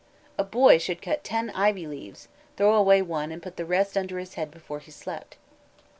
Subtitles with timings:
[0.35, 4.17] A boy should cut ten ivy leaves, throw away one and put the rest under
[4.17, 5.37] his head before he slept.